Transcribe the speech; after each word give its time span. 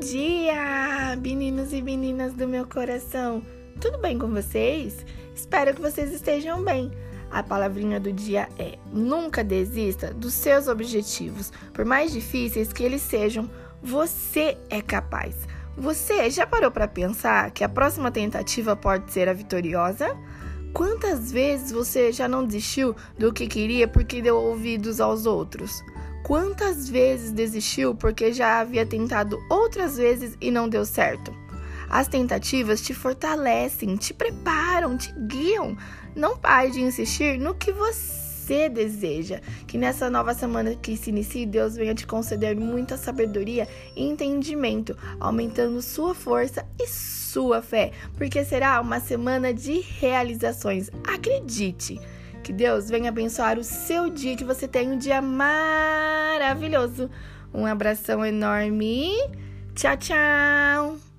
dia, 0.00 1.16
meninos 1.20 1.72
e 1.72 1.80
meninas 1.80 2.34
do 2.34 2.48
meu 2.48 2.66
coração. 2.66 3.42
Tudo 3.80 3.98
bem 3.98 4.18
com 4.18 4.28
vocês? 4.28 5.04
Espero 5.34 5.74
que 5.74 5.80
vocês 5.80 6.12
estejam 6.12 6.62
bem. 6.64 6.90
A 7.30 7.42
palavrinha 7.42 8.00
do 8.00 8.12
dia 8.12 8.48
é: 8.58 8.78
nunca 8.92 9.44
desista 9.44 10.12
dos 10.12 10.34
seus 10.34 10.68
objetivos, 10.68 11.52
por 11.72 11.84
mais 11.84 12.12
difíceis 12.12 12.72
que 12.72 12.82
eles 12.82 13.02
sejam. 13.02 13.48
Você 13.82 14.56
é 14.70 14.80
capaz. 14.80 15.36
Você 15.76 16.30
já 16.30 16.46
parou 16.46 16.70
para 16.70 16.88
pensar 16.88 17.50
que 17.50 17.64
a 17.64 17.68
próxima 17.68 18.10
tentativa 18.10 18.74
pode 18.74 19.12
ser 19.12 19.28
a 19.28 19.32
vitoriosa? 19.32 20.16
Quantas 20.72 21.30
vezes 21.30 21.70
você 21.70 22.10
já 22.10 22.26
não 22.26 22.44
desistiu 22.44 22.96
do 23.18 23.32
que 23.32 23.46
queria 23.46 23.86
porque 23.86 24.22
deu 24.22 24.36
ouvidos 24.36 25.00
aos 25.00 25.26
outros? 25.26 25.82
Quantas 26.24 26.88
vezes 26.88 27.32
desistiu 27.32 27.94
porque 27.94 28.32
já 28.32 28.60
havia 28.60 28.86
tentado 28.86 29.38
outras 29.50 29.98
vezes 29.98 30.38
e 30.40 30.50
não 30.50 30.70
deu 30.70 30.86
certo? 30.86 31.30
As 31.90 32.08
tentativas 32.08 32.80
te 32.80 32.94
fortalecem, 32.94 33.94
te 33.94 34.14
preparam, 34.14 34.96
te 34.96 35.12
guiam. 35.26 35.76
Não 36.16 36.34
pare 36.34 36.70
de 36.70 36.80
insistir 36.80 37.38
no 37.38 37.54
que 37.54 37.70
você 37.72 38.70
deseja. 38.70 39.42
Que 39.66 39.76
nessa 39.76 40.08
nova 40.08 40.32
semana 40.32 40.74
que 40.74 40.96
se 40.96 41.10
inicia, 41.10 41.46
Deus 41.46 41.76
venha 41.76 41.94
te 41.94 42.06
conceder 42.06 42.56
muita 42.56 42.96
sabedoria 42.96 43.68
e 43.94 44.08
entendimento, 44.08 44.96
aumentando 45.20 45.82
sua 45.82 46.14
força 46.14 46.66
e 46.80 46.86
sua 46.86 47.60
fé, 47.60 47.92
porque 48.16 48.42
será 48.46 48.80
uma 48.80 48.98
semana 48.98 49.52
de 49.52 49.78
realizações. 49.80 50.90
Acredite! 51.06 52.00
Que 52.44 52.52
Deus 52.52 52.90
venha 52.90 53.08
abençoar 53.08 53.58
o 53.58 53.64
seu 53.64 54.10
dia, 54.10 54.36
que 54.36 54.44
você 54.44 54.68
tenha 54.68 54.92
um 54.92 54.98
dia 54.98 55.22
maravilhoso. 55.22 57.10
Um 57.54 57.64
abração 57.64 58.24
enorme. 58.24 59.14
Tchau, 59.74 59.96
tchau! 59.96 61.13